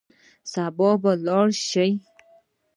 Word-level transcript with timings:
سبا 0.51 0.89
به 1.01 1.11
ولاړ 1.17 1.47
سئ. 1.69 1.89